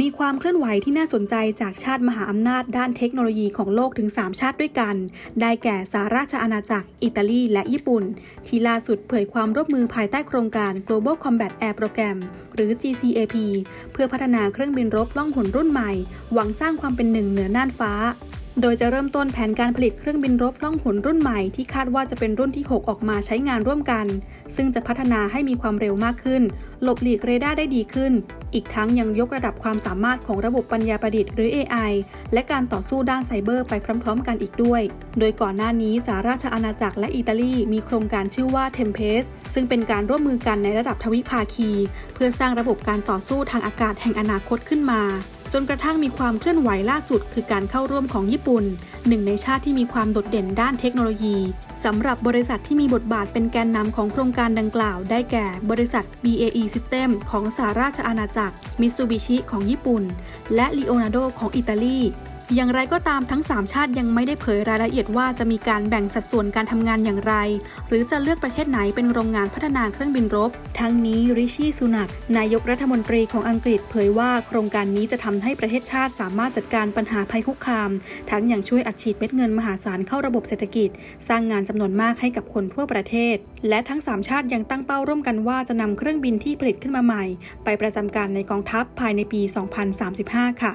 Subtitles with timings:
[0.00, 4.94] มีความเคลื่อนไหวที่น่าสนใจจากชาติมหาอำนาจด้านเทคโนโลยีของโลกถึง 3 ชาติด้วยกัน
[5.40, 8.02] ได้แก่สหราชอาณาจักร อิตาลี และญี่ปุ่น
[8.46, 12.16] ที่ล่าสุดเผยความร่วมมือภายใต้โครงการ Global Combat Air Program
[12.54, 13.36] หรือ GCAP
[13.92, 15.90] เพื่อพัฒนาเครื่องบินรบล่องหนรุ่นใหม่
[16.32, 17.92] หวังสร้างความเป็นหนึ่งเหนือน่านฟ้า
[18.60, 24.06] โดยจะเริ่มต้นแผนการผลิตเครื่องบินรบล่องหนรุ่นใหม่ที่คาดว่าจะเป็นรุ่นที่ 6 ออกมาใช้งานร่วมกัน
[24.56, 26.42] ซึ่งจะพัฒนาให้มีความเร็วมากขึ้น
[26.82, 28.12] หลบหลีกเรดาร์ได้ดีขึ้น
[28.54, 31.92] อีกทั้งยังยกระดับความสามารถของระบบปัญญาประดิษฐ์หรือ AI
[32.32, 33.72] และการต่อสู้ด้านไซเบอร์ไป
[34.02, 34.82] พร้อม ๆ กันอีกด้วย
[35.18, 41.70] โดยก่อนหน้านี้สหราชอาณาจักรและอิตาลีมีโครงการชื่อว่า Tempest ซึ่งเป็นการร่วมมือกันในระดับทวิภาคี
[42.14, 45.02] เพื่อสร้างระบบการต่อสู้ทางอากาศแห่งอนาคตขึ้นมา
[45.56, 48.64] จนกระทั่งมีความเคลื่อนไหวล่าสุด คือการเข้าร่วมของญี่ปุ่น
[49.08, 51.36] หนึ่งในชาติที่มีความโดดเด่นด้านเทคโนโลยี
[51.84, 60.02] สำหรับบริษัทที่มีบทบาทเป็นแกนนำของโครงการดังกล่าว ได้แก่ บริษัท BAE System ของสหราชอาณาจักร มิตซูบิชิของญี่ปุ่น
[60.54, 61.98] และ Leonardo ของอิตาลี
[62.52, 67.34] อย่างไรก็ตามทั้ง 3 ชาติยังไม่ได้เผยรายละเอียดว่าจะมีการแบ่งสัดส่วนการทำงานอย่างไร
[67.88, 77.90] หรือจะเลือกประเทศไหนเป็นโรงงานพัฒนาเครื่องบินรบ ทั้งนี้ริชี่สุนักนายกรัฐมนตรีของอังกฤษเผยว่าโครงการนี้จะทำให้ประเทศชาติสามารถจัดการปัญหาภัยคุกคาม
[78.30, 80.90] ทั้งอย่างช่วยอัดฉีดเม็ดเงินมหาศาลเข้าระบบเศรษฐกิจ
[81.28, 83.36] สร้างงานจำนวนมากให้กับคนทั่วประเทศ
[83.68, 87.24] และทั้ง 3 ชาติยังตั้งเป้าร่วมกันว่าจะนำเครื่องบินที่ผลิตขึ้นมาใหม่
[87.64, 89.40] ไปประจำการในกองทัพภายในปี
[90.02, 90.74] 2035 ค่ะ